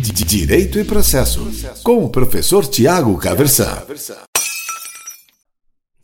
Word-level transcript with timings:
Direito 0.00 0.78
e 0.78 0.84
Processo, 0.84 1.40
com 1.82 2.04
o 2.04 2.08
professor 2.08 2.64
Tiago 2.64 3.18
Caversan. 3.18 3.82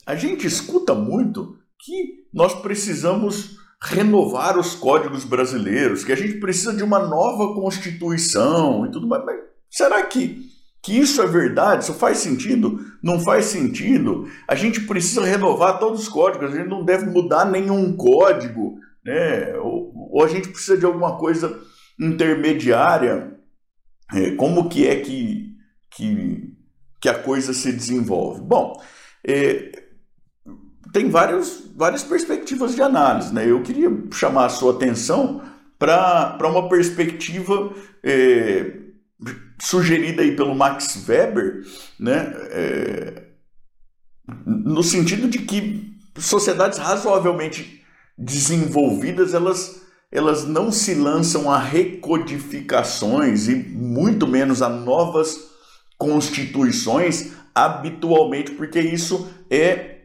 A 0.04 0.16
gente 0.16 0.48
escuta 0.48 0.94
muito 0.94 1.56
que 1.78 2.24
nós 2.32 2.54
precisamos 2.60 3.56
renovar 3.80 4.58
os 4.58 4.74
códigos 4.74 5.24
brasileiros, 5.24 6.02
que 6.02 6.10
a 6.10 6.16
gente 6.16 6.40
precisa 6.40 6.74
de 6.74 6.82
uma 6.82 6.98
nova 7.06 7.54
constituição 7.54 8.84
e 8.84 8.90
tudo 8.90 9.06
mais. 9.06 9.24
Mas 9.24 9.36
será 9.70 10.02
que, 10.02 10.40
que 10.82 10.98
isso 10.98 11.22
é 11.22 11.26
verdade? 11.28 11.84
Isso 11.84 11.94
faz 11.94 12.18
sentido? 12.18 12.80
Não 13.00 13.20
faz 13.20 13.44
sentido? 13.44 14.28
A 14.48 14.56
gente 14.56 14.80
precisa 14.80 15.24
renovar 15.24 15.78
todos 15.78 16.00
os 16.00 16.08
códigos, 16.08 16.52
a 16.52 16.56
gente 16.56 16.68
não 16.68 16.84
deve 16.84 17.06
mudar 17.06 17.44
nenhum 17.44 17.96
código, 17.96 18.76
né? 19.04 19.54
ou, 19.58 19.92
ou 20.10 20.24
a 20.24 20.28
gente 20.28 20.48
precisa 20.48 20.76
de 20.76 20.84
alguma 20.84 21.16
coisa 21.16 21.60
intermediária. 22.00 23.33
É, 24.12 24.32
como 24.32 24.68
que 24.68 24.86
é 24.86 25.00
que, 25.00 25.56
que, 25.90 26.52
que 27.00 27.08
a 27.08 27.18
coisa 27.18 27.52
se 27.52 27.72
desenvolve? 27.72 28.40
Bom, 28.42 28.80
é, 29.26 29.72
tem 30.92 31.08
vários, 31.08 31.72
várias 31.74 32.02
perspectivas 32.02 32.74
de 32.74 32.82
análise. 32.82 33.32
Né? 33.32 33.50
Eu 33.50 33.62
queria 33.62 33.90
chamar 34.12 34.46
a 34.46 34.50
sua 34.50 34.74
atenção 34.74 35.42
para 35.78 36.38
uma 36.42 36.68
perspectiva 36.68 37.72
é, 38.02 38.84
sugerida 39.60 40.22
aí 40.22 40.36
pelo 40.36 40.54
Max 40.54 41.04
Weber, 41.08 41.62
né? 41.98 42.32
É, 42.50 43.24
no 44.46 44.82
sentido 44.82 45.28
de 45.28 45.40
que 45.40 45.94
sociedades 46.18 46.78
razoavelmente 46.78 47.84
desenvolvidas 48.16 49.34
elas, 49.34 49.82
elas 50.14 50.44
não 50.44 50.70
se 50.70 50.94
lançam 50.94 51.50
a 51.50 51.58
recodificações 51.58 53.48
e 53.48 53.56
muito 53.56 54.28
menos 54.28 54.62
a 54.62 54.68
novas 54.68 55.50
constituições 55.98 57.32
habitualmente, 57.52 58.52
porque 58.52 58.80
isso 58.80 59.28
é 59.50 59.96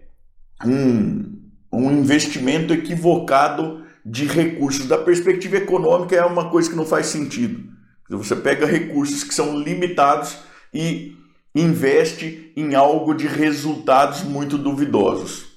um, 0.66 1.39
um 1.71 1.91
investimento 1.91 2.73
equivocado 2.73 3.83
de 4.03 4.25
recursos. 4.25 4.88
Da 4.88 4.97
perspectiva 4.97 5.57
econômica, 5.57 6.16
é 6.16 6.25
uma 6.25 6.49
coisa 6.49 6.67
que 6.67 6.75
não 6.75 6.85
faz 6.85 7.05
sentido. 7.05 7.69
Você 8.09 8.35
pega 8.35 8.66
recursos 8.66 9.23
que 9.23 9.33
são 9.33 9.59
limitados 9.59 10.39
e 10.73 11.16
investe 11.53 12.51
em 12.55 12.73
algo 12.73 13.13
de 13.13 13.27
resultados 13.27 14.23
muito 14.23 14.57
duvidosos. 14.57 15.49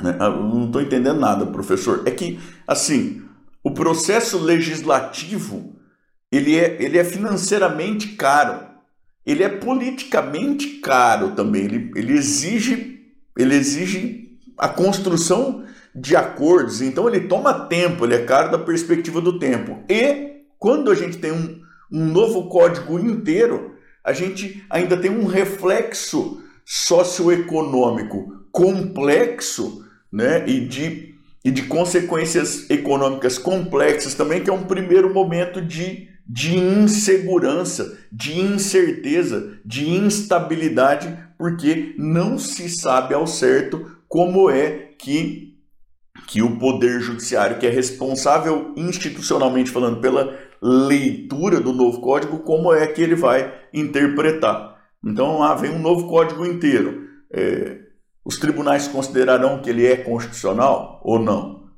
Né? 0.00 0.16
não 0.18 0.66
estou 0.66 0.80
entendendo 0.80 1.18
nada, 1.18 1.44
professor. 1.46 2.02
É 2.06 2.10
que, 2.12 2.38
assim, 2.66 3.22
o 3.72 3.74
processo 3.74 4.38
legislativo 4.38 5.74
ele 6.30 6.58
é, 6.58 6.76
ele 6.78 6.98
é 6.98 7.04
financeiramente 7.04 8.08
caro, 8.08 8.66
ele 9.24 9.42
é 9.42 9.48
politicamente 9.48 10.80
caro 10.80 11.30
também, 11.30 11.64
ele, 11.64 11.90
ele 11.96 12.12
exige 12.12 13.00
ele 13.38 13.54
exige 13.54 14.38
a 14.58 14.68
construção 14.68 15.64
de 15.94 16.14
acordos, 16.14 16.82
então 16.82 17.08
ele 17.08 17.20
toma 17.20 17.66
tempo, 17.66 18.04
ele 18.04 18.14
é 18.14 18.24
caro 18.24 18.50
da 18.50 18.58
perspectiva 18.58 19.22
do 19.22 19.38
tempo. 19.38 19.82
E 19.88 20.42
quando 20.58 20.90
a 20.90 20.94
gente 20.94 21.16
tem 21.16 21.32
um, 21.32 21.62
um 21.90 22.04
novo 22.04 22.50
código 22.50 22.98
inteiro, 22.98 23.74
a 24.04 24.12
gente 24.12 24.62
ainda 24.68 24.98
tem 24.98 25.10
um 25.10 25.26
reflexo 25.26 26.42
socioeconômico 26.64 28.44
complexo 28.52 29.82
né, 30.12 30.46
e, 30.46 30.60
de, 30.60 31.11
e 31.44 31.50
de 31.50 31.62
consequências 31.62 32.68
econômicas 32.70 33.38
complexas 33.38 34.14
também, 34.14 34.42
que 34.42 34.50
é 34.50 34.52
um 34.52 34.64
primeiro 34.64 35.12
momento 35.12 35.60
de, 35.60 36.08
de 36.26 36.56
insegurança, 36.56 37.98
de 38.12 38.38
incerteza, 38.38 39.58
de 39.64 39.90
instabilidade 39.90 41.16
porque 41.42 41.96
não 41.98 42.38
se 42.38 42.68
sabe 42.68 43.14
ao 43.14 43.26
certo 43.26 43.96
como 44.06 44.48
é 44.48 44.90
que, 44.96 45.58
que 46.28 46.40
o 46.40 46.56
Poder 46.56 47.00
Judiciário, 47.00 47.58
que 47.58 47.66
é 47.66 47.70
responsável 47.70 48.72
institucionalmente 48.76 49.68
falando 49.68 50.00
pela 50.00 50.38
leitura 50.62 51.58
do 51.58 51.72
novo 51.72 52.00
código, 52.00 52.38
como 52.44 52.72
é 52.72 52.86
que 52.86 53.02
ele 53.02 53.16
vai 53.16 53.52
interpretar. 53.74 54.78
Então, 55.04 55.42
ah, 55.42 55.56
vem 55.56 55.72
um 55.72 55.80
novo 55.80 56.06
código 56.06 56.46
inteiro. 56.46 57.08
É, 57.32 57.80
os 58.24 58.38
tribunais 58.38 58.88
considerarão 58.88 59.60
que 59.60 59.70
ele 59.70 59.86
é 59.86 59.96
constitucional 59.96 61.00
ou 61.04 61.18
não? 61.18 61.70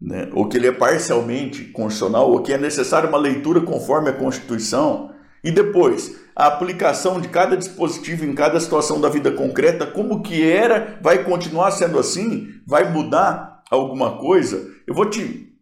Né? 0.00 0.28
Ou 0.32 0.48
que 0.48 0.56
ele 0.56 0.66
é 0.66 0.72
parcialmente 0.72 1.64
constitucional, 1.64 2.30
ou 2.30 2.42
que 2.42 2.52
é 2.52 2.58
necessária 2.58 3.08
uma 3.08 3.18
leitura 3.18 3.60
conforme 3.60 4.10
a 4.10 4.14
Constituição? 4.14 5.14
E 5.42 5.50
depois, 5.50 6.20
a 6.36 6.46
aplicação 6.46 7.20
de 7.20 7.28
cada 7.28 7.56
dispositivo 7.56 8.24
em 8.24 8.34
cada 8.34 8.58
situação 8.60 9.00
da 9.00 9.08
vida 9.08 9.32
concreta, 9.32 9.86
como 9.86 10.22
que 10.22 10.42
era, 10.42 10.98
vai 11.02 11.24
continuar 11.24 11.70
sendo 11.70 11.98
assim? 11.98 12.48
Vai 12.66 12.92
mudar 12.92 13.62
alguma 13.70 14.18
coisa? 14.18 14.70
Eu 14.86 14.94
vou 14.94 15.08
te, 15.08 15.54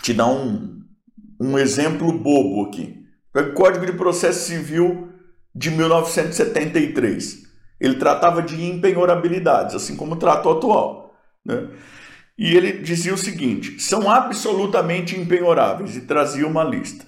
te 0.00 0.12
dar 0.12 0.26
um, 0.26 0.80
um 1.40 1.58
exemplo 1.58 2.12
bobo 2.12 2.66
aqui. 2.66 3.00
O 3.34 3.52
Código 3.54 3.86
de 3.86 3.92
Processo 3.92 4.46
Civil 4.46 5.08
de 5.54 5.70
1973. 5.70 7.41
Ele 7.82 7.96
tratava 7.96 8.40
de 8.40 8.64
empenhorabilidades, 8.64 9.74
assim 9.74 9.96
como 9.96 10.14
trata 10.14 10.48
o 10.48 10.52
atual. 10.52 11.12
Né? 11.44 11.68
E 12.38 12.56
ele 12.56 12.74
dizia 12.74 13.12
o 13.12 13.18
seguinte: 13.18 13.80
são 13.80 14.08
absolutamente 14.08 15.18
empenhoráveis, 15.18 15.96
e 15.96 16.02
trazia 16.02 16.46
uma 16.46 16.62
lista. 16.62 17.04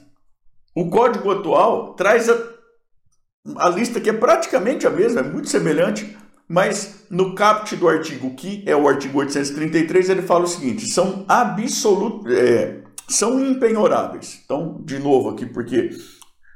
O 0.75 0.91
código 0.91 1.31
atual 1.31 1.95
traz 1.95 2.29
a, 2.29 2.37
a 3.59 3.69
lista 3.69 4.01
que 4.01 4.11
é 4.11 4.13
praticamente 4.13 4.85
a 4.85 4.91
mesma, 4.91 5.21
é 5.21 5.23
muito 5.23 5.49
semelhante, 5.49 6.19
mas 6.49 7.07
no 7.09 7.37
caput 7.37 7.77
do 7.77 7.89
artigo, 7.89 8.35
que 8.35 8.65
é 8.67 8.75
o 8.75 8.89
artigo 8.89 9.21
833, 9.21 10.11
ele 10.11 10.23
fala 10.23 10.43
o 10.43 10.49
seguinte: 10.49 10.89
são 10.89 11.25
absolutos, 11.29 12.33
é, 12.35 12.83
são 13.09 13.41
impenhoráveis. 13.41 14.41
Então, 14.45 14.83
de 14.85 14.99
novo 14.99 15.31
aqui, 15.31 15.47
porque 15.47 15.91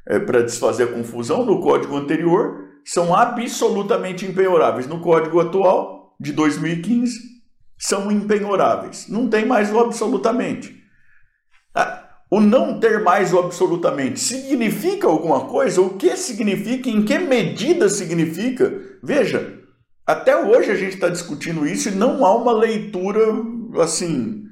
é, 0.09 0.19
para 0.19 0.43
desfazer 0.43 0.83
a 0.89 0.93
confusão, 0.93 1.47
no 1.47 1.61
código 1.61 1.97
anterior 1.97 2.68
são 2.88 3.15
absolutamente 3.15 4.25
impenhoráveis. 4.25 4.87
No 4.87 5.00
código 5.00 5.38
atual, 5.41 6.16
de 6.19 6.32
2015, 6.32 7.19
são 7.78 8.10
impenhoráveis. 8.10 9.06
Não 9.09 9.28
tem 9.28 9.44
mais 9.44 9.71
o 9.71 9.78
absolutamente. 9.78 10.75
Ah, 11.75 12.09
o 12.31 12.41
não 12.41 12.81
ter 12.81 13.04
mais 13.04 13.31
o 13.34 13.41
absolutamente 13.41 14.19
significa 14.19 15.06
alguma 15.06 15.44
coisa? 15.44 15.82
O 15.82 15.99
que 15.99 16.16
significa? 16.16 16.88
Em 16.88 17.04
que 17.04 17.19
medida 17.19 17.91
significa? 17.91 18.72
Veja, 19.03 19.59
até 20.06 20.34
hoje 20.34 20.70
a 20.70 20.75
gente 20.75 20.94
está 20.94 21.10
discutindo 21.10 21.66
isso 21.66 21.91
e 21.91 21.94
não 21.94 22.25
há 22.25 22.34
uma 22.34 22.53
leitura 22.53 23.20
assim 23.82 24.48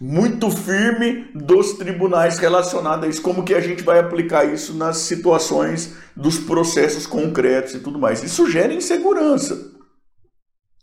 muito 0.00 0.50
firme 0.50 1.28
dos 1.34 1.74
tribunais 1.74 2.38
relacionada 2.38 3.06
a 3.06 3.08
isso. 3.08 3.22
Como 3.22 3.44
que 3.44 3.54
a 3.54 3.60
gente 3.60 3.82
vai 3.82 3.98
aplicar 3.98 4.44
isso 4.44 4.74
nas 4.74 4.98
situações 4.98 5.96
dos 6.16 6.38
processos 6.38 7.06
concretos 7.06 7.74
e 7.74 7.80
tudo 7.80 7.98
mais? 7.98 8.22
Isso 8.22 8.50
gera 8.50 8.72
insegurança, 8.72 9.72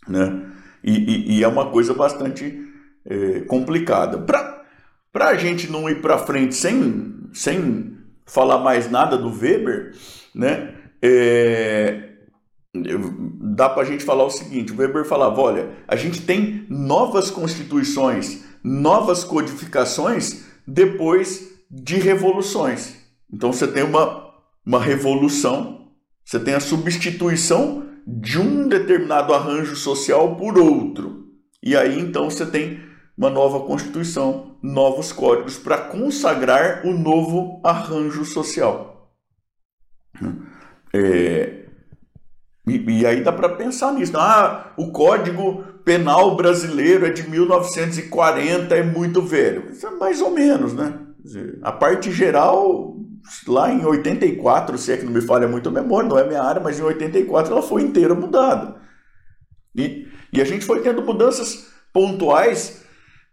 né? 0.07 0.47
E, 0.83 0.91
e, 0.91 1.37
e 1.37 1.43
é 1.43 1.47
uma 1.47 1.69
coisa 1.69 1.93
bastante 1.93 2.57
é, 3.05 3.41
complicada. 3.41 4.17
Para 4.19 5.27
a 5.27 5.35
gente 5.35 5.69
não 5.69 5.89
ir 5.89 6.01
para 6.01 6.17
frente 6.17 6.55
sem, 6.55 7.29
sem 7.33 7.97
falar 8.25 8.59
mais 8.59 8.89
nada 8.89 9.17
do 9.17 9.29
Weber, 9.29 9.93
né? 10.33 10.73
É, 11.01 12.11
dá 12.73 13.67
para 13.69 13.83
a 13.83 13.85
gente 13.85 14.03
falar 14.03 14.23
o 14.23 14.29
seguinte: 14.29 14.71
o 14.71 14.77
Weber 14.77 15.03
falava, 15.05 15.39
olha, 15.41 15.69
a 15.87 15.95
gente 15.95 16.21
tem 16.21 16.65
novas 16.69 17.29
constituições, 17.29 18.43
novas 18.63 19.23
codificações 19.23 20.45
depois 20.67 21.51
de 21.69 21.97
revoluções. 21.97 22.95
Então 23.31 23.51
você 23.51 23.67
tem 23.67 23.83
uma, 23.83 24.33
uma 24.65 24.81
revolução, 24.81 25.91
você 26.25 26.39
tem 26.39 26.53
a 26.53 26.59
substituição 26.59 27.89
de 28.05 28.39
um 28.39 28.67
determinado 28.67 29.33
arranjo 29.33 29.75
social 29.75 30.35
por 30.35 30.57
outro. 30.57 31.27
E 31.63 31.75
aí 31.75 31.99
então 31.99 32.29
você 32.29 32.45
tem 32.45 32.81
uma 33.17 33.29
nova 33.29 33.61
constituição, 33.61 34.57
novos 34.61 35.11
códigos 35.11 35.57
para 35.57 35.77
consagrar 35.77 36.85
o 36.85 36.93
novo 36.97 37.61
arranjo 37.63 38.25
social. 38.25 39.11
É, 40.93 41.60
e, 42.75 43.01
e, 43.01 43.05
aí 43.05 43.23
dá 43.23 43.31
para 43.31 43.49
pensar 43.49 43.93
nisso. 43.93 44.13
Ah, 44.17 44.71
o 44.77 44.91
Código 44.91 45.63
Penal 45.83 46.35
brasileiro 46.35 47.05
é 47.05 47.09
de 47.09 47.27
1940, 47.27 48.75
é 48.75 48.83
muito 48.83 49.21
velho. 49.21 49.71
Isso 49.71 49.87
é 49.87 49.91
mais 49.91 50.21
ou 50.21 50.31
menos, 50.31 50.73
né? 50.73 50.93
A 51.61 51.71
parte 51.71 52.11
geral, 52.11 52.97
lá 53.47 53.71
em 53.71 53.83
84, 53.85 54.77
se 54.77 54.91
é 54.91 54.97
que 54.97 55.05
não 55.05 55.11
me 55.11 55.21
falha 55.21 55.47
muito 55.47 55.69
a 55.69 55.71
memória, 55.71 56.09
não 56.09 56.19
é 56.19 56.27
minha 56.27 56.41
área, 56.41 56.61
mas 56.61 56.79
em 56.79 56.83
84 56.83 57.51
ela 57.51 57.61
foi 57.61 57.81
inteira 57.81 58.13
mudada. 58.13 58.75
E, 59.75 60.07
e 60.33 60.41
a 60.41 60.45
gente 60.45 60.65
foi 60.65 60.81
tendo 60.81 61.01
mudanças 61.01 61.67
pontuais 61.93 62.81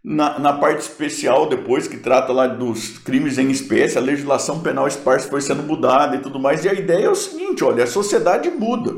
na, 0.03 0.39
na, 0.39 0.53
parte 0.53 0.81
especial, 0.81 1.47
depois, 1.47 1.87
que 1.87 1.97
trata 1.97 2.31
lá 2.31 2.47
dos 2.47 2.97
crimes 2.99 3.37
em 3.37 3.51
espécie, 3.51 3.97
a 3.97 4.01
legislação 4.01 4.61
penal 4.61 4.87
esparsa 4.87 5.29
foi 5.29 5.41
sendo 5.41 5.63
mudada 5.63 6.15
e 6.15 6.21
tudo 6.21 6.39
mais. 6.39 6.63
E 6.63 6.69
a 6.69 6.73
ideia 6.73 7.05
é 7.05 7.09
o 7.09 7.15
seguinte: 7.15 7.63
olha, 7.63 7.83
a 7.83 7.87
sociedade 7.87 8.49
muda, 8.49 8.95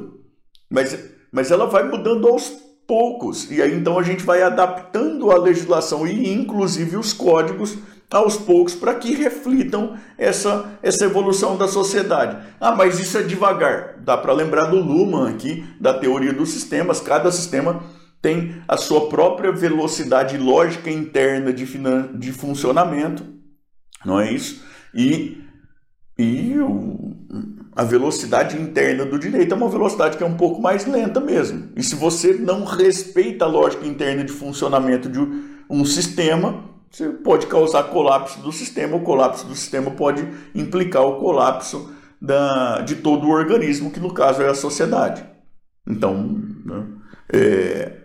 mas, 0.71 0.97
mas 1.31 1.51
ela 1.51 1.65
vai 1.65 1.83
mudando 1.83 2.27
aos 2.27 2.49
poucos. 2.87 3.51
E 3.51 3.61
aí 3.61 3.75
então 3.75 3.99
a 3.99 4.03
gente 4.03 4.23
vai 4.23 4.41
adaptando 4.41 5.29
a 5.29 5.37
legislação 5.37 6.07
e 6.07 6.33
inclusive 6.33 6.95
os 6.95 7.11
códigos 7.11 7.77
aos 8.09 8.35
poucos 8.35 8.75
para 8.75 8.95
que 8.95 9.13
reflitam 9.13 9.97
essa, 10.17 10.77
essa 10.81 11.05
evolução 11.05 11.57
da 11.57 11.67
sociedade. 11.67 12.37
Ah, 12.59 12.73
mas 12.75 12.99
isso 12.99 13.17
é 13.17 13.23
devagar. 13.23 13.99
Dá 13.99 14.17
para 14.17 14.33
lembrar 14.33 14.65
do 14.65 14.77
Luhmann 14.77 15.29
aqui, 15.29 15.65
da 15.79 15.93
teoria 15.93 16.33
dos 16.33 16.49
sistemas. 16.49 16.99
Cada 16.99 17.31
sistema 17.31 17.83
tem 18.21 18.61
a 18.67 18.77
sua 18.77 19.07
própria 19.07 19.51
velocidade 19.51 20.37
lógica 20.37 20.89
interna 20.89 21.51
de, 21.51 21.65
de 22.15 22.31
funcionamento, 22.31 23.25
não 24.05 24.19
é 24.19 24.31
isso? 24.31 24.63
E, 24.93 25.41
e 26.17 26.59
o, 26.59 27.15
a 27.73 27.83
velocidade 27.83 28.57
interna 28.57 29.05
do 29.05 29.17
direito 29.17 29.53
é 29.53 29.57
uma 29.57 29.69
velocidade 29.69 30.17
que 30.17 30.23
é 30.23 30.27
um 30.27 30.35
pouco 30.35 30.61
mais 30.61 30.85
lenta 30.85 31.19
mesmo. 31.19 31.69
E 31.75 31.83
se 31.83 31.95
você 31.95 32.33
não 32.33 32.65
respeita 32.65 33.45
a 33.45 33.47
lógica 33.47 33.85
interna 33.85 34.23
de 34.23 34.31
funcionamento 34.31 35.09
de 35.09 35.19
um 35.69 35.85
sistema, 35.85 36.65
você 36.89 37.09
pode 37.09 37.47
causar 37.47 37.83
colapso 37.83 38.41
do 38.41 38.51
sistema. 38.51 38.97
O 38.97 39.03
colapso 39.03 39.47
do 39.47 39.55
sistema 39.55 39.91
pode 39.91 40.27
implicar 40.53 41.03
o 41.03 41.19
colapso 41.19 41.93
da, 42.21 42.81
de 42.81 42.95
todo 42.95 43.25
o 43.25 43.31
organismo, 43.31 43.89
que 43.89 43.99
no 43.99 44.13
caso 44.13 44.41
é 44.41 44.49
a 44.49 44.53
sociedade. 44.53 45.25
Então, 45.87 46.41
né, 46.65 46.87
é, 47.33 47.97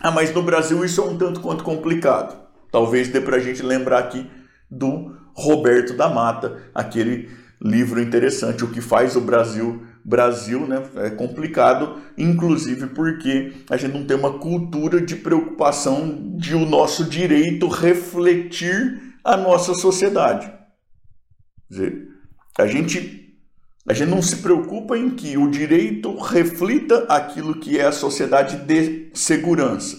ah, 0.00 0.12
mas 0.12 0.32
no 0.32 0.42
Brasil 0.42 0.84
isso 0.84 1.00
é 1.00 1.04
um 1.04 1.18
tanto 1.18 1.40
quanto 1.40 1.64
complicado. 1.64 2.36
Talvez 2.70 3.08
dê 3.08 3.20
para 3.20 3.36
a 3.36 3.40
gente 3.40 3.62
lembrar 3.62 3.98
aqui 3.98 4.30
do 4.70 5.16
Roberto 5.34 5.94
da 5.94 6.08
Mata, 6.08 6.62
aquele 6.72 7.28
livro 7.60 8.00
interessante, 8.00 8.64
O 8.64 8.70
que 8.70 8.80
faz 8.80 9.16
o 9.16 9.20
Brasil 9.20 9.82
Brasil, 10.06 10.68
né? 10.68 10.88
É 10.98 11.10
complicado, 11.10 12.00
inclusive 12.16 12.86
porque 12.86 13.54
a 13.68 13.76
gente 13.76 13.92
não 13.92 14.06
tem 14.06 14.16
uma 14.16 14.38
cultura 14.38 15.00
de 15.00 15.16
preocupação 15.16 16.36
de 16.36 16.54
o 16.54 16.64
nosso 16.64 17.04
direito 17.04 17.66
refletir 17.66 19.16
a 19.24 19.36
nossa 19.36 19.74
sociedade. 19.74 20.46
Quer 20.46 21.74
dizer, 21.74 22.08
a 22.56 22.66
gente 22.68 23.26
a 23.88 23.92
gente 23.92 24.08
não 24.08 24.22
se 24.22 24.36
preocupa 24.36 24.96
em 24.96 25.10
que 25.10 25.36
o 25.36 25.50
direito 25.50 26.16
reflita 26.16 27.06
aquilo 27.08 27.58
que 27.58 27.78
é 27.78 27.86
a 27.86 27.92
sociedade 27.92 28.64
de 28.64 29.10
segurança. 29.14 29.96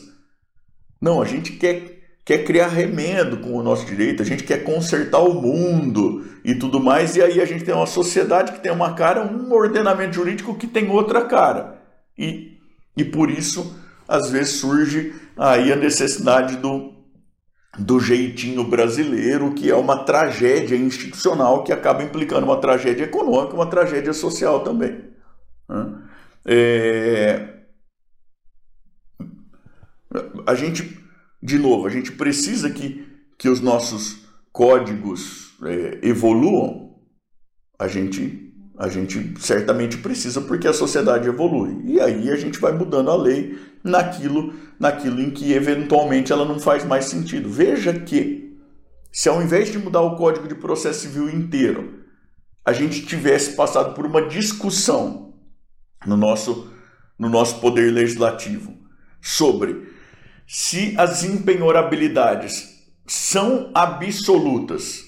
Não, 1.01 1.21
a 1.21 1.25
gente 1.25 1.54
quer, 1.54 1.97
quer 2.28 2.44
criar 2.44 2.68
remendo 2.68 3.38
com 3.38 3.54
o 3.54 3.64
nosso 3.64 3.86
direito, 3.86 4.22
a 4.22 4.26
gente 4.26 4.44
quer 4.44 4.62
consertar 4.66 5.20
o 5.20 5.42
mundo 5.42 6.26
e 6.44 6.54
tudo 6.54 6.78
mais, 6.78 7.16
e 7.16 7.22
aí 7.22 7.40
a 7.40 7.46
gente 7.46 7.64
tem 7.64 7.74
uma 7.74 7.86
sociedade 7.86 8.52
que 8.52 8.60
tem 8.60 8.70
uma 8.70 8.94
cara, 8.96 9.26
um 9.26 9.50
ordenamento 9.54 10.16
jurídico 10.16 10.54
que 10.54 10.68
tem 10.68 10.90
outra 10.90 11.24
cara. 11.24 11.82
E, 12.18 12.58
e 12.98 13.06
por 13.06 13.32
isso, 13.32 13.80
às 14.06 14.30
vezes, 14.30 14.56
surge 14.56 15.16
aí 15.38 15.72
a 15.72 15.78
necessidade 15.78 16.58
do, 16.58 16.96
do 17.80 17.98
jeitinho 17.98 18.66
brasileiro, 18.66 19.54
que 19.54 19.72
é 19.72 19.76
uma 19.76 20.04
tragédia 20.04 20.76
institucional 20.76 21.64
que 21.64 21.72
acaba 21.72 22.04
implicando 22.04 22.46
uma 22.46 22.60
tragédia 22.60 23.06
econômica, 23.06 23.56
uma 23.56 23.70
tragédia 23.70 24.12
social 24.12 24.66
também. 24.66 25.02
Né? 25.70 25.94
É... 26.46 27.54
A 30.46 30.56
gente, 30.56 31.06
de 31.48 31.58
novo, 31.58 31.88
a 31.88 31.90
gente 31.90 32.12
precisa 32.12 32.70
que, 32.70 33.08
que 33.38 33.48
os 33.48 33.62
nossos 33.62 34.28
códigos 34.52 35.56
é, 35.64 36.00
evoluam. 36.04 37.00
A 37.80 37.88
gente 37.88 38.44
a 38.78 38.90
gente 38.90 39.34
certamente 39.40 39.98
precisa 39.98 40.40
porque 40.42 40.68
a 40.68 40.74
sociedade 40.74 41.28
evolui. 41.28 41.82
E 41.86 42.00
aí 42.00 42.30
a 42.30 42.36
gente 42.36 42.60
vai 42.60 42.72
mudando 42.74 43.10
a 43.10 43.16
lei 43.16 43.58
naquilo, 43.84 44.54
naquilo 44.80 45.20
em 45.20 45.32
que 45.32 45.52
eventualmente 45.54 46.32
ela 46.32 46.46
não 46.46 46.60
faz 46.60 46.86
mais 46.86 47.06
sentido. 47.06 47.50
Veja 47.50 47.92
que 47.92 48.56
se 49.12 49.30
ao 49.30 49.42
invés 49.42 49.72
de 49.72 49.80
mudar 49.80 50.02
o 50.02 50.16
Código 50.16 50.48
de 50.48 50.54
Processo 50.54 51.00
Civil 51.00 51.28
inteiro, 51.28 52.04
a 52.64 52.72
gente 52.72 53.04
tivesse 53.04 53.56
passado 53.56 53.96
por 53.96 54.06
uma 54.06 54.28
discussão 54.28 55.34
no 56.06 56.16
nosso, 56.16 56.72
no 57.18 57.30
nosso 57.30 57.60
poder 57.60 57.92
legislativo 57.92 58.78
sobre 59.20 59.97
se 60.48 60.96
as 60.98 61.26
impenhorabilidades 61.26 62.90
são 63.06 63.70
absolutas 63.74 65.04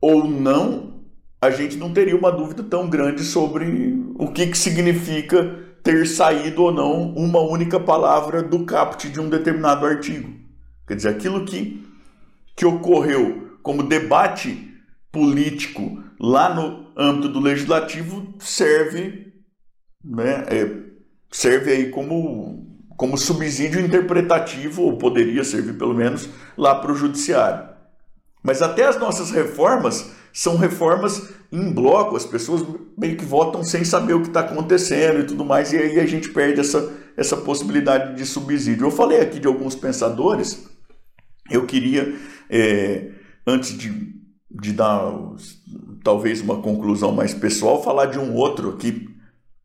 ou 0.00 0.28
não, 0.28 1.04
a 1.40 1.50
gente 1.50 1.76
não 1.76 1.92
teria 1.92 2.16
uma 2.16 2.32
dúvida 2.32 2.64
tão 2.64 2.90
grande 2.90 3.22
sobre 3.22 3.94
o 4.16 4.32
que, 4.32 4.48
que 4.48 4.58
significa 4.58 5.64
ter 5.84 6.04
saído 6.06 6.64
ou 6.64 6.72
não 6.72 7.12
uma 7.14 7.40
única 7.40 7.78
palavra 7.78 8.42
do 8.42 8.64
caput 8.64 9.08
de 9.08 9.20
um 9.20 9.28
determinado 9.28 9.86
artigo. 9.86 10.34
Quer 10.86 10.96
dizer, 10.96 11.08
aquilo 11.10 11.44
que, 11.44 11.86
que 12.56 12.66
ocorreu 12.66 13.58
como 13.62 13.84
debate 13.84 14.74
político 15.12 16.02
lá 16.18 16.52
no 16.52 16.92
âmbito 16.96 17.28
do 17.28 17.38
legislativo 17.38 18.34
serve, 18.40 19.32
né, 20.04 20.44
é, 20.48 20.86
serve 21.30 21.70
aí 21.70 21.90
como, 21.90 22.65
como 22.96 23.18
subsídio 23.18 23.80
interpretativo, 23.80 24.82
ou 24.82 24.96
poderia 24.96 25.44
servir 25.44 25.76
pelo 25.76 25.94
menos, 25.94 26.28
lá 26.56 26.74
para 26.74 26.92
o 26.92 26.96
judiciário. 26.96 27.68
Mas 28.42 28.62
até 28.62 28.86
as 28.86 28.98
nossas 28.98 29.30
reformas 29.30 30.10
são 30.32 30.56
reformas 30.56 31.30
em 31.50 31.72
bloco, 31.72 32.16
as 32.16 32.24
pessoas 32.24 32.64
meio 32.96 33.16
que 33.16 33.24
votam 33.24 33.64
sem 33.64 33.84
saber 33.84 34.14
o 34.14 34.22
que 34.22 34.28
está 34.28 34.40
acontecendo 34.40 35.20
e 35.20 35.24
tudo 35.24 35.44
mais, 35.44 35.72
e 35.72 35.78
aí 35.78 36.00
a 36.00 36.06
gente 36.06 36.28
perde 36.30 36.60
essa, 36.60 36.92
essa 37.16 37.36
possibilidade 37.36 38.16
de 38.16 38.24
subsídio. 38.26 38.86
Eu 38.86 38.90
falei 38.90 39.20
aqui 39.20 39.38
de 39.38 39.46
alguns 39.46 39.74
pensadores, 39.74 40.66
eu 41.50 41.66
queria, 41.66 42.14
é, 42.50 43.10
antes 43.46 43.76
de, 43.76 44.14
de 44.50 44.72
dar 44.72 45.12
talvez 46.02 46.40
uma 46.40 46.60
conclusão 46.60 47.12
mais 47.12 47.34
pessoal, 47.34 47.82
falar 47.82 48.06
de 48.06 48.18
um 48.18 48.34
outro 48.34 48.70
aqui 48.70 49.08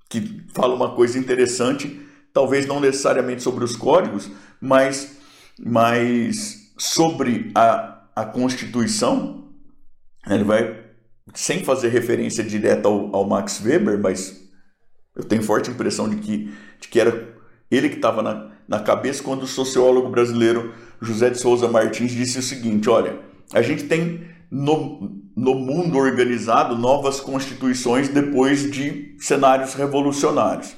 que 0.10 0.44
fala 0.54 0.74
uma 0.74 0.96
coisa 0.96 1.18
interessante, 1.18 2.02
talvez 2.34 2.66
não 2.66 2.80
necessariamente 2.80 3.42
sobre 3.42 3.64
os 3.64 3.76
códigos, 3.76 4.30
mas, 4.60 5.18
mas 5.60 6.72
sobre 6.78 7.52
a 7.56 7.92
a 8.16 8.26
Constituição, 8.26 9.46
ele 10.30 10.44
vai, 10.44 10.80
sem 11.34 11.64
fazer 11.64 11.90
referência 11.90 12.44
direta 12.44 12.88
ao, 12.88 13.16
ao 13.16 13.28
Max 13.28 13.62
Weber, 13.64 14.00
mas 14.00 14.42
eu 15.16 15.24
tenho 15.24 15.44
forte 15.44 15.72
impressão 15.72 16.10
de 16.10 16.18
que, 16.18 16.54
de 16.80 16.88
que 16.88 17.00
era 17.00 17.36
ele 17.70 17.90
que 17.90 17.96
estava 17.96 18.22
na, 18.22 18.52
na 18.68 18.80
cabeça 18.80 19.24
quando 19.24 19.44
o 19.44 19.48
sociólogo 19.48 20.10
brasileiro 20.10 20.74
José 21.02 21.30
de 21.30 21.40
Souza 21.40 21.68
Martins 21.68 22.12
disse 22.12 22.40
o 22.40 22.44
seguinte: 22.44 22.90
olha, 22.90 23.20
a 23.54 23.62
gente 23.62 23.86
tem 23.86 24.28
no, 24.50 25.22
no 25.36 25.56
mundo 25.56 25.98
organizado 25.98 26.78
novas 26.78 27.20
constituições 27.20 28.10
depois 28.10 28.70
de 28.70 29.16
cenários 29.20 29.74
revolucionários. 29.74 30.76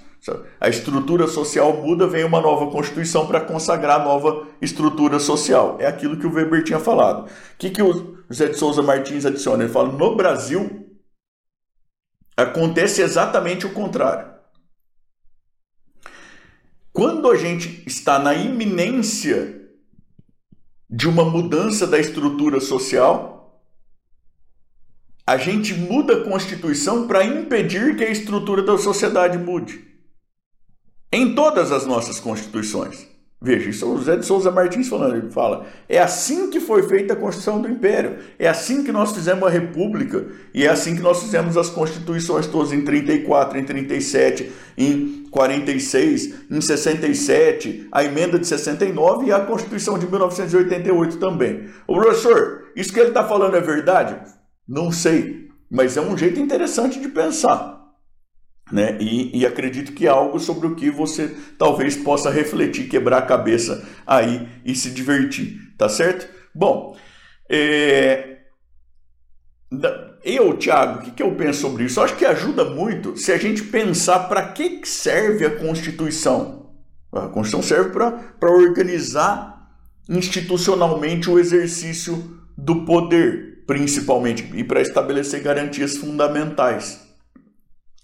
A 0.59 0.69
estrutura 0.69 1.27
social 1.27 1.81
muda, 1.81 2.07
vem 2.07 2.23
uma 2.23 2.39
nova 2.39 2.71
Constituição 2.71 3.27
para 3.27 3.41
consagrar 3.41 4.03
nova 4.03 4.47
estrutura 4.61 5.19
social. 5.19 5.77
É 5.79 5.85
aquilo 5.85 6.17
que 6.17 6.25
o 6.25 6.31
Weber 6.31 6.63
tinha 6.63 6.79
falado. 6.79 7.25
O 7.25 7.29
que, 7.57 7.69
que 7.69 7.81
o 7.81 8.23
José 8.29 8.47
de 8.47 8.57
Souza 8.57 8.81
Martins 8.81 9.25
adiciona? 9.25 9.63
Ele 9.63 9.73
fala: 9.73 9.91
no 9.91 10.15
Brasil, 10.15 10.87
acontece 12.37 13.01
exatamente 13.01 13.65
o 13.65 13.73
contrário. 13.73 14.31
Quando 16.93 17.29
a 17.29 17.35
gente 17.35 17.83
está 17.85 18.17
na 18.17 18.33
iminência 18.33 19.61
de 20.89 21.07
uma 21.07 21.25
mudança 21.25 21.85
da 21.85 21.99
estrutura 21.99 22.61
social, 22.61 23.61
a 25.25 25.35
gente 25.37 25.73
muda 25.73 26.17
a 26.17 26.23
Constituição 26.23 27.07
para 27.07 27.25
impedir 27.25 27.97
que 27.97 28.03
a 28.05 28.09
estrutura 28.09 28.61
da 28.61 28.77
sociedade 28.77 29.37
mude 29.37 29.92
em 31.13 31.36
todas 31.36 31.72
as 31.72 31.86
nossas 31.86 32.20
constituições. 32.20 33.08
Veja, 33.39 33.70
isso 33.70 33.86
é 33.86 33.88
o 33.88 33.98
José 33.98 34.15
de 34.15 34.25
Souza 34.25 34.50
Martins 34.50 34.88
falando, 34.88 35.17
ele 35.17 35.29
fala, 35.29 35.67
é 35.88 36.00
assim 36.00 36.50
que 36.50 36.60
foi 36.60 36.82
feita 36.84 37.13
a 37.13 37.15
Constituição 37.15 37.62
do 37.62 37.70
Império, 37.70 38.17
é 38.39 38.48
assim 38.48 38.84
que 38.84 38.91
nós 38.91 39.12
fizemos 39.12 39.43
a 39.43 39.50
República, 39.50 40.25
e 40.53 40.65
é 40.65 40.70
assim 40.70 40.96
que 40.96 41.01
nós 41.01 41.22
fizemos 41.22 41.58
as 41.58 41.70
constituições 41.70 42.48
todas 42.48 42.72
em 42.72 42.86
34, 42.86 43.60
em 43.60 43.65
37, 43.65 44.51
em 44.77 45.25
46, 45.29 46.50
em 46.50 46.62
67, 46.62 47.89
a 47.91 48.03
emenda 48.03 48.39
de 48.39 48.48
69 48.48 49.27
e 49.27 49.32
a 49.32 49.41
Constituição 49.41 50.00
de 50.00 50.08
1988 50.08 51.17
também. 51.17 51.67
O 51.86 51.96
professor, 51.96 52.72
isso 52.75 52.93
que 52.93 53.00
ele 53.00 53.10
está 53.10 53.27
falando 53.27 53.58
é 53.58 53.62
verdade? 53.62 54.15
Não 54.67 54.89
sei, 54.89 55.50
mas 55.70 55.96
é 55.98 56.01
um 56.01 56.17
jeito 56.17 56.39
interessante 56.39 57.00
de 57.00 57.10
pensar. 57.10 57.82
Né? 58.73 58.97
E, 58.99 59.37
e, 59.37 59.45
acredito 59.45 59.91
que 59.91 60.07
é 60.07 60.09
algo 60.09 60.39
sobre 60.39 60.65
o 60.65 60.73
que 60.73 60.89
você 60.89 61.27
talvez 61.59 61.95
possa 61.95 62.31
refletir, 62.31 62.89
quebrar 62.89 63.19
a 63.19 63.21
cabeça 63.21 63.87
aí 64.03 64.49
e 64.65 64.73
se 64.73 64.89
divertir, 64.89 65.59
tá 65.77 65.87
certo? 65.87 66.27
Bom, 66.55 66.97
é... 67.47 68.39
eu, 70.23 70.57
Thiago, 70.57 71.01
o 71.01 71.03
que, 71.03 71.11
que 71.11 71.21
eu 71.21 71.35
penso 71.35 71.61
sobre 71.61 71.83
isso? 71.83 71.99
Eu 71.99 72.03
acho 72.03 72.15
que 72.15 72.25
ajuda 72.25 72.65
muito 72.65 73.15
se 73.15 73.31
a 73.31 73.37
gente 73.37 73.61
pensar 73.61 74.27
para 74.27 74.41
que 74.53 74.81
serve 74.85 75.45
a 75.45 75.55
Constituição. 75.55 76.73
A 77.11 77.27
Constituição 77.27 77.61
serve 77.61 77.91
para 77.91 78.51
organizar 78.51 79.69
institucionalmente 80.09 81.29
o 81.29 81.37
exercício 81.37 82.39
do 82.57 82.85
poder, 82.85 83.65
principalmente, 83.67 84.49
e 84.55 84.63
para 84.63 84.81
estabelecer 84.81 85.43
garantias 85.43 85.95
fundamentais. 85.95 87.03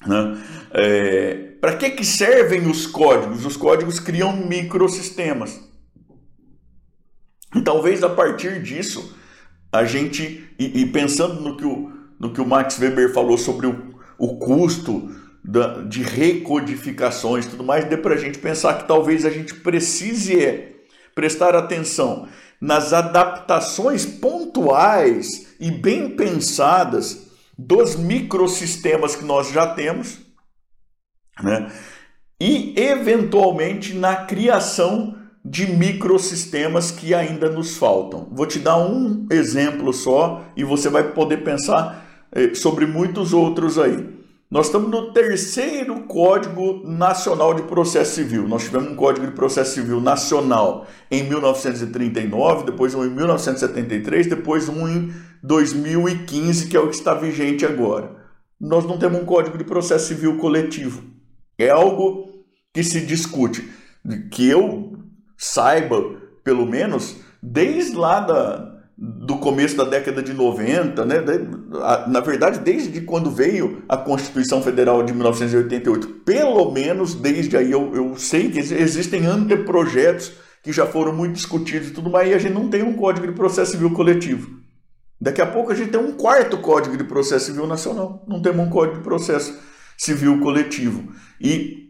Né? 0.05 0.38
É, 0.73 1.33
Para 1.59 1.75
que, 1.75 1.89
que 1.91 2.05
servem 2.05 2.67
os 2.67 2.85
códigos? 2.85 3.45
Os 3.45 3.57
códigos 3.57 3.99
criam 3.99 4.35
microsistemas. 4.35 5.59
E 7.55 7.61
talvez 7.61 8.03
a 8.03 8.09
partir 8.09 8.61
disso, 8.61 9.15
a 9.71 9.83
gente, 9.83 10.47
e, 10.59 10.81
e, 10.81 10.85
pensando 10.88 11.41
no 11.41 11.57
que, 11.57 11.65
o, 11.65 11.91
no 12.19 12.31
que 12.31 12.41
o 12.41 12.45
Max 12.45 12.77
Weber 12.79 13.13
falou 13.13 13.38
sobre 13.38 13.67
o, 13.67 13.95
o 14.17 14.38
custo 14.38 15.09
da, 15.43 15.81
de 15.83 16.03
recodificações 16.03 17.45
e 17.45 17.49
tudo 17.49 17.63
mais, 17.63 17.85
dê 17.85 17.97
para 17.97 18.15
a 18.15 18.17
gente 18.17 18.38
pensar 18.38 18.77
que 18.77 18.88
talvez 18.88 19.25
a 19.25 19.29
gente 19.29 19.55
precise 19.55 20.39
é, 20.39 20.75
prestar 21.15 21.55
atenção 21.55 22.27
nas 22.61 22.93
adaptações 22.93 24.05
pontuais 24.05 25.55
e 25.59 25.71
bem 25.71 26.09
pensadas 26.15 27.29
dos 27.57 27.95
microsistemas 27.95 29.15
que 29.15 29.25
nós 29.25 29.51
já 29.51 29.67
temos, 29.67 30.19
né? 31.43 31.72
e 32.39 32.74
eventualmente 32.77 33.93
na 33.93 34.15
criação 34.15 35.15
de 35.43 35.67
microsistemas 35.67 36.91
que 36.91 37.13
ainda 37.13 37.50
nos 37.50 37.77
faltam. 37.77 38.27
Vou 38.31 38.46
te 38.46 38.60
dar 38.60 38.77
um 38.77 39.27
exemplo 39.31 39.91
só 39.93 40.43
e 40.55 40.63
você 40.63 40.89
vai 40.89 41.12
poder 41.12 41.43
pensar 41.43 42.05
eh, 42.31 42.53
sobre 42.53 42.86
muitos 42.86 43.34
outros 43.34 43.77
aí. 43.77 44.19
Nós 44.51 44.65
estamos 44.65 44.89
no 44.89 45.13
terceiro 45.13 46.01
Código 46.01 46.81
Nacional 46.84 47.53
de 47.53 47.62
Processo 47.63 48.15
Civil. 48.15 48.48
Nós 48.48 48.63
tivemos 48.63 48.91
um 48.91 48.96
Código 48.96 49.27
de 49.27 49.34
Processo 49.34 49.75
Civil 49.75 50.01
Nacional 50.01 50.88
em 51.12 51.24
1939, 51.24 52.65
depois 52.65 52.96
um 52.96 53.05
em 53.05 53.10
1973, 53.12 54.27
depois 54.27 54.67
um 54.67 54.88
em 54.88 55.13
2015, 55.43 56.67
que 56.67 56.75
é 56.75 56.79
o 56.79 56.89
que 56.89 56.96
está 56.96 57.13
vigente 57.13 57.65
agora. 57.65 58.15
Nós 58.60 58.86
não 58.86 58.98
temos 58.98 59.22
um 59.22 59.25
Código 59.25 59.58
de 59.58 59.63
Processo 59.63 60.08
Civil 60.08 60.38
coletivo. 60.38 61.18
É 61.60 61.70
algo 61.70 62.30
que 62.74 62.84
se 62.84 63.01
discute, 63.01 63.70
que 64.32 64.48
eu 64.48 64.94
saiba, 65.38 66.01
pelo 66.44 66.66
menos, 66.66 67.18
desde 67.44 67.96
lá 67.96 68.22
da, 68.22 68.80
do 68.98 69.38
começo 69.38 69.75
da 69.75 69.84
década 69.84 70.24
de 70.24 70.34
90, 70.34 71.06
né? 71.06 71.16
na 72.08 72.20
verdade, 72.22 72.60
desde 72.60 73.01
quando 73.01 73.30
veio 73.30 73.84
a 73.88 73.98
Constituição 73.98 74.62
Federal 74.62 75.04
de 75.04 75.13
1988, 75.13 76.08
pelo 76.25 76.72
menos 76.72 77.13
desde 77.13 77.58
aí 77.58 77.72
eu, 77.72 77.94
eu 77.94 78.16
sei 78.18 78.50
que 78.50 78.60
existem 78.60 79.25
anteprojetos 79.25 80.32
que 80.63 80.74
já 80.74 80.86
foram 80.86 81.13
muito 81.13 81.34
discutidos 81.34 81.89
e 81.89 81.92
tudo 81.92 82.10
mais, 82.10 82.30
e 82.30 82.34
a 82.34 82.38
gente 82.38 82.54
não 82.54 82.70
tem 82.70 82.84
um 82.84 82.94
Código 82.94 83.28
de 83.28 83.34
Processo 83.34 83.72
Civil 83.72 83.92
coletivo. 83.92 84.60
Daqui 85.20 85.42
a 85.42 85.46
pouco 85.46 85.72
a 85.72 85.75
gente 85.75 85.92
tem 85.92 86.00
um 86.00 86.13
quarto 86.13 86.58
Código 86.58 86.98
de 86.98 87.04
Processo 87.04 87.48
Civil 87.48 87.68
Nacional, 87.68 88.25
não 88.28 88.42
temos 88.42 88.66
um 88.66 88.70
Código 88.70 88.98
de 88.98 89.04
Processo 89.04 89.58
Civil 90.00 90.39
coletivo. 90.39 91.12
E, 91.41 91.89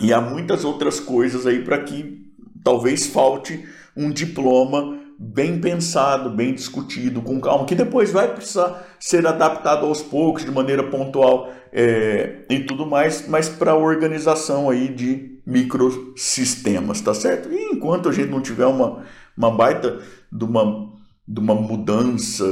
e 0.00 0.10
há 0.10 0.20
muitas 0.20 0.64
outras 0.64 0.98
coisas 0.98 1.46
aí 1.46 1.62
para 1.62 1.78
que 1.82 2.32
talvez 2.64 3.06
falte 3.06 3.62
um 3.94 4.10
diploma 4.10 4.98
bem 5.18 5.60
pensado, 5.60 6.30
bem 6.30 6.54
discutido, 6.54 7.20
com 7.20 7.40
calma, 7.40 7.66
que 7.66 7.74
depois 7.74 8.10
vai 8.10 8.32
precisar 8.32 8.96
ser 8.98 9.26
adaptado 9.26 9.86
aos 9.86 10.02
poucos, 10.02 10.44
de 10.44 10.50
maneira 10.50 10.82
pontual 10.82 11.52
é, 11.70 12.44
e 12.48 12.60
tudo 12.60 12.86
mais, 12.86 13.28
mas 13.28 13.48
para 13.48 13.72
a 13.72 13.76
organização 13.76 14.70
aí 14.70 14.88
de 14.88 15.40
microsistemas, 15.46 17.00
tá 17.00 17.12
certo? 17.12 17.52
E 17.52 17.72
enquanto 17.72 18.08
a 18.08 18.12
gente 18.12 18.30
não 18.30 18.40
tiver 18.40 18.66
uma, 18.66 19.04
uma 19.36 19.50
baita 19.50 20.00
de 20.32 20.44
uma, 20.44 20.90
de 21.28 21.38
uma 21.38 21.54
mudança 21.54 22.44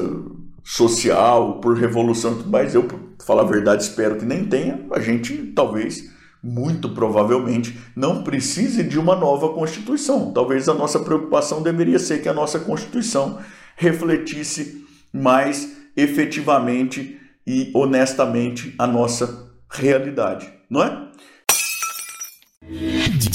social, 0.65 1.61
por 1.61 1.77
revolução 1.77 2.43
mais, 2.47 2.75
eu, 2.75 2.85
para 2.85 2.99
falar 3.25 3.43
a 3.43 3.47
verdade, 3.47 3.83
espero 3.83 4.17
que 4.17 4.25
nem 4.25 4.45
tenha, 4.45 4.87
a 4.93 5.01
gente 5.01 5.37
talvez 5.55 6.11
muito 6.43 6.89
provavelmente 6.91 7.79
não 7.95 8.23
precise 8.23 8.83
de 8.83 8.99
uma 8.99 9.15
nova 9.15 9.51
Constituição. 9.51 10.33
Talvez 10.33 10.69
a 10.69 10.75
nossa 10.75 10.99
preocupação 11.01 11.63
deveria 11.63 11.99
ser 11.99 12.23
que 12.23 12.29
a 12.29 12.35
nossa 12.35 12.59
Constituição 12.59 13.39
refletisse 13.77 14.85
mais 15.13 15.77
efetivamente 15.97 17.19
e 17.47 17.71
honestamente 17.75 18.75
a 18.79 18.87
nossa 18.87 19.51
realidade, 19.69 20.51
não 20.69 20.83
é? 20.83 21.11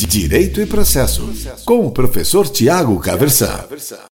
Direito 0.08 0.62
e 0.62 0.66
processo, 0.66 1.30
com 1.66 1.86
o 1.86 1.92
professor 1.92 2.48
Tiago 2.48 2.98
Caversan. 3.00 3.66